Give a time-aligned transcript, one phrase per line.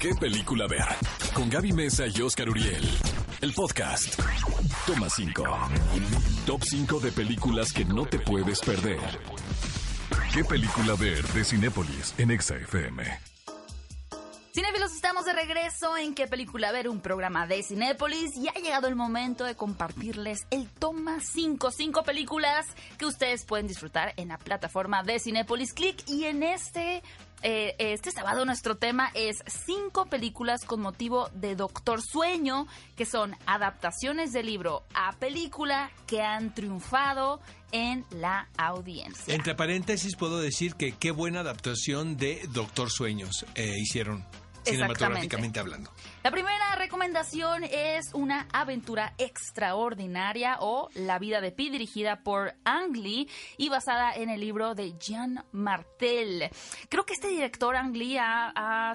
[0.00, 0.84] ¿Qué película ver?
[1.32, 2.86] Con Gaby Mesa y Oscar Uriel.
[3.40, 4.20] El podcast.
[4.86, 5.42] Toma 5.
[6.44, 9.00] Top 5 de películas que no te puedes perder.
[10.34, 13.04] ¿Qué película ver de Cinépolis en Exa FM?
[14.56, 18.88] Cinéfilos, estamos de regreso en qué película ver, un programa de Cinépolis y ha llegado
[18.88, 22.66] el momento de compartirles el toma 5, 5 películas
[22.96, 27.02] que ustedes pueden disfrutar en la plataforma de Cinépolis Click y en este
[27.42, 33.36] eh, este sábado nuestro tema es cinco películas con motivo de Doctor Sueño, que son
[33.46, 37.40] adaptaciones del libro a película que han triunfado
[37.72, 39.34] en la audiencia.
[39.34, 44.24] Entre paréntesis puedo decir que qué buena adaptación de Doctor Sueños eh, hicieron
[44.66, 45.90] cinematográficamente hablando.
[46.22, 52.96] La primera recomendación es una aventura extraordinaria o La vida de Pi dirigida por Ang
[52.96, 56.50] Lee y basada en el libro de Jean Martel.
[56.88, 58.18] Creo que este director Ang Lee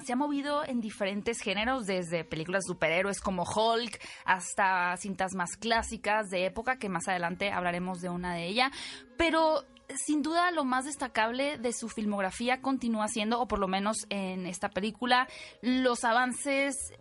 [0.04, 5.56] se ha movido en diferentes géneros, desde películas de superhéroes como Hulk hasta cintas más
[5.56, 8.70] clásicas de época, que más adelante hablaremos de una de ellas.
[9.16, 9.64] Pero
[9.96, 14.46] sin duda lo más destacable de su filmografía continúa siendo, o por lo menos en
[14.46, 15.28] esta película,
[15.62, 16.92] los avances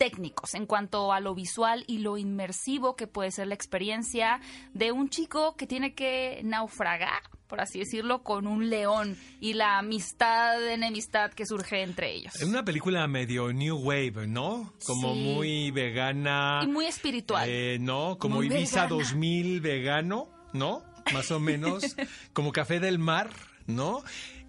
[0.00, 4.40] técnicos en cuanto a lo visual y lo inmersivo que puede ser la experiencia
[4.72, 9.76] de un chico que tiene que naufragar, por así decirlo, con un león y la
[9.76, 12.34] amistad, enemistad que surge entre ellos.
[12.34, 14.72] Es una película medio New Wave, ¿no?
[14.86, 16.60] Como muy vegana.
[16.64, 17.46] Y muy espiritual.
[17.46, 18.16] Eh, ¿No?
[18.18, 20.82] Como Ibiza 2000 vegano, ¿no?
[21.12, 21.96] Más o menos,
[22.32, 23.30] como café del mar,
[23.66, 24.02] ¿no?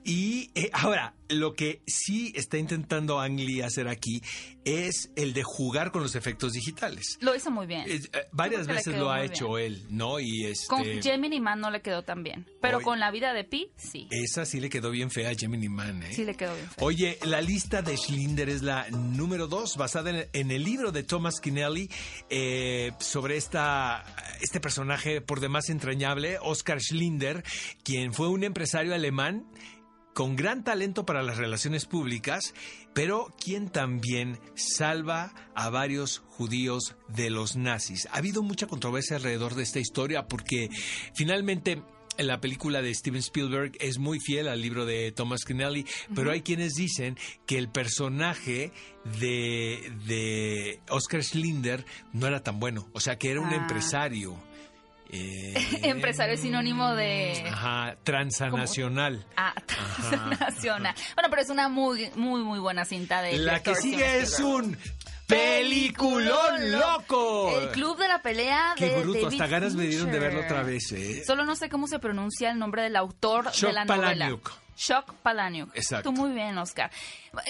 [0.04, 4.22] Y eh, ahora, lo que sí está intentando Ang Lee hacer aquí
[4.66, 7.18] es el de jugar con los efectos digitales.
[7.22, 7.90] Lo hizo muy bien.
[7.90, 10.20] Eh, varias veces lo ha hecho él, ¿no?
[10.20, 10.68] Y este...
[10.68, 14.08] Con Gemini Man no le quedó tan bien, pero con la vida de Pi, sí.
[14.12, 16.14] Esa sí le quedó bien fea a Gemini Man, ¿eh?
[16.14, 16.84] Sí le quedó bien fea.
[16.84, 21.40] Oye, la lista de Schlinder es la número dos, basada en, el libro de Thomas
[21.40, 21.90] Kinelli
[22.30, 24.04] eh, sobre esta,
[24.42, 27.44] este personaje por demás entrañable, Oscar Schlinder,
[27.84, 29.46] quien fue un empresario alemán
[30.14, 32.54] con gran talento para las relaciones públicas,
[32.94, 38.08] pero quien también salva a varios judíos de los nazis.
[38.12, 40.70] Ha habido mucha controversia alrededor de esta historia porque
[41.14, 41.82] finalmente
[42.18, 46.42] la película de Steven Spielberg es muy fiel al libro de Thomas Kennelly, pero hay
[46.42, 48.72] quienes dicen que el personaje
[49.20, 53.56] de, de Oscar Schlinder no era tan bueno, o sea que era un ah.
[53.56, 54.38] empresario
[55.12, 57.44] eh, Empresario sinónimo de...
[57.52, 59.26] Ajá, transnacional.
[59.36, 60.96] Ah, transnacional.
[61.16, 63.38] Bueno, pero es una muy, muy, muy buena cinta de...
[63.38, 64.78] La que sigue es un...
[65.28, 67.58] ¡Peliculón loco!
[67.58, 70.62] El club de la pelea Qué de bruto, hasta ganas me dieron de verlo otra
[70.62, 71.24] vez, ¿eh?
[71.26, 74.38] Solo no sé cómo se pronuncia el nombre del autor de la novela.
[74.78, 75.76] Shock Palaniuk.
[75.76, 76.10] Exacto.
[76.10, 76.92] Tú muy bien, Oscar.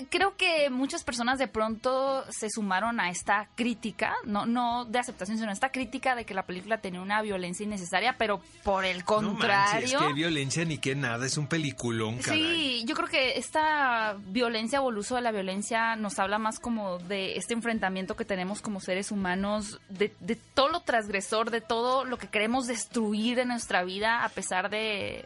[0.09, 5.37] Creo que muchas personas de pronto se sumaron a esta crítica, no, no de aceptación,
[5.37, 9.03] sino a esta crítica de que la película tenía una violencia innecesaria, pero por el
[9.03, 9.99] contrario.
[9.99, 12.39] No que violencia ni que nada, es un peliculón, caray.
[12.39, 16.59] Sí, yo creo que esta violencia o el uso de la violencia nos habla más
[16.59, 21.61] como de este enfrentamiento que tenemos como seres humanos, de, de todo lo transgresor, de
[21.61, 25.25] todo lo que queremos destruir en nuestra vida, a pesar de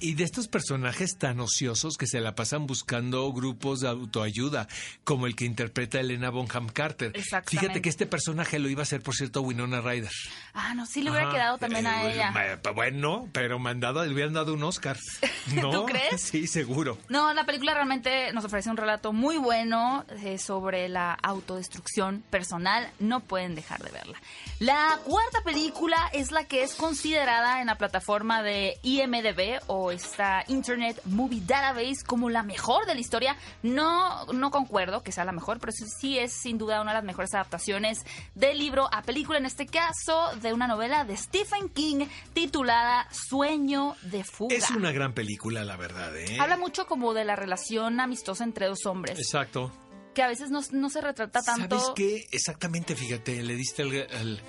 [0.00, 4.68] y, de estos personajes tan ociosos que se la pasan buscando grupos de autoayuda,
[5.04, 7.12] como el que interpreta Elena Bonham Carter.
[7.46, 10.10] Fíjate que este personaje lo iba a ser, por cierto, Winona Ryder.
[10.54, 12.60] Ah, no, sí le hubiera quedado también a eh, ella.
[12.74, 14.98] Bueno, pero mandado, le hubieran dado un Oscar.
[15.54, 15.70] ¿No?
[15.70, 16.20] ¿Tú crees?
[16.30, 16.96] Sí, seguro.
[17.08, 22.88] No, la película realmente nos ofrece un relato muy bueno eh, sobre la autodestrucción personal.
[23.00, 24.20] No pueden dejar de verla.
[24.60, 30.44] La cuarta película es la que es considerada en la plataforma de IMDB o esta
[30.48, 33.36] Internet Movie Database como la mejor de la historia.
[33.62, 37.04] No, no concuerdo que sea la mejor, pero sí es sin duda una de las
[37.04, 42.06] mejores adaptaciones del libro a película, en este caso de una novela de Stephen King
[42.32, 44.56] titulada Sueño de fuga.
[44.56, 46.16] Es una gran película, la verdad.
[46.16, 46.38] ¿eh?
[46.40, 49.18] Habla mucho como de la relación amistosa entre dos hombres.
[49.18, 49.72] Exacto
[50.14, 51.78] que a veces no, se retrata tanto.
[51.78, 52.26] ¿Sabes qué?
[52.32, 54.40] Exactamente, fíjate, le diste al,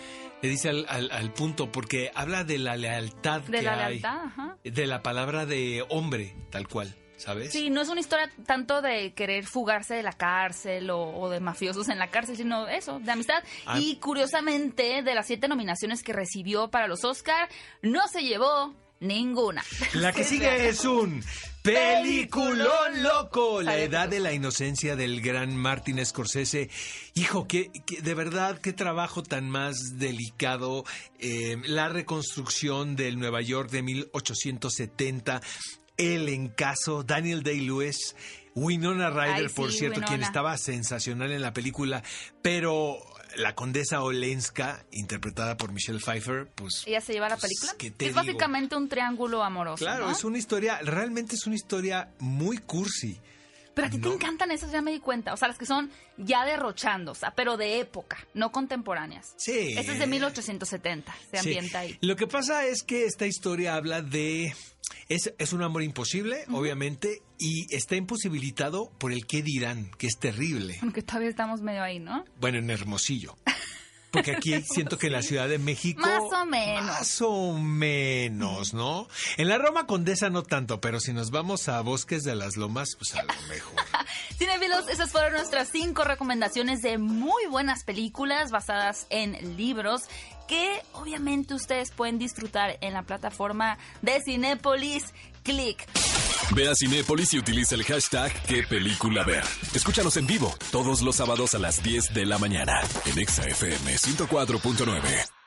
[0.41, 4.57] le dice al, punto, porque habla de la lealtad de la lealtad, Ajá.
[4.63, 6.95] de la palabra de hombre, tal cual.
[7.17, 7.51] ¿Sabes?
[7.51, 11.87] Sí, no es una historia tanto de querer fugarse de la cárcel o, de mafiosos
[11.89, 13.43] en la cárcel, sino eso, de amistad.
[13.67, 13.77] Ah.
[13.79, 17.47] Y curiosamente, de las siete nominaciones que recibió para los Oscar,
[17.83, 19.63] no se llevó ninguna.
[19.93, 21.21] La que sigue es un
[21.61, 26.71] Peliculón loco, la edad de la inocencia del gran Martin Scorsese.
[27.13, 27.69] Hijo, que,
[28.01, 30.85] de verdad, qué trabajo tan más delicado.
[31.19, 35.41] Eh, la reconstrucción del Nueva York de 1870,
[35.97, 38.15] el encaso, Daniel Day-Lewis.
[38.55, 42.03] Winona Ryder, Ay, por cierto, quien estaba sensacional en la película,
[42.41, 42.97] pero
[43.37, 46.83] la condesa Olenska, interpretada por Michelle Pfeiffer, pues...
[46.85, 47.73] Ella se lleva la pues, película.
[47.77, 48.21] ¿qué te es digo?
[48.25, 49.83] básicamente un triángulo amoroso.
[49.83, 50.11] Claro, ¿no?
[50.11, 53.19] es una historia, realmente es una historia muy cursi.
[53.73, 54.09] Pero a ti No.
[54.09, 55.33] te encantan esas, ya me di cuenta.
[55.33, 59.33] O sea, las que son ya derrochando, o sea, pero de época, no contemporáneas.
[59.37, 59.75] Sí.
[59.77, 61.37] Esta es de 1870, se Sí.
[61.37, 61.97] ambienta ahí.
[62.01, 64.53] Lo que pasa es que esta historia habla de...
[65.09, 70.17] Es, es un amor imposible, obviamente, y está imposibilitado por el qué dirán, que es
[70.19, 70.79] terrible.
[70.81, 72.25] Aunque todavía estamos medio ahí, ¿no?
[72.39, 73.35] Bueno, en Hermosillo.
[74.11, 76.01] Porque aquí siento que en la Ciudad de México...
[76.01, 76.85] Más o menos.
[76.85, 79.07] Más o menos, ¿no?
[79.37, 82.95] En la Roma Condesa no tanto, pero si nos vamos a Bosques de las Lomas,
[82.97, 83.90] pues a lo mejor.
[84.41, 90.01] Cinefilos, esas fueron nuestras cinco recomendaciones de muy buenas películas basadas en libros
[90.47, 95.87] que obviamente ustedes pueden disfrutar en la plataforma de Cinépolis Click.
[96.55, 99.43] Ve a Cinépolis y utiliza el hashtag qué película ver.
[99.75, 103.93] Escúchanos en vivo todos los sábados a las 10 de la mañana en Exa FM
[103.93, 105.40] 104.9.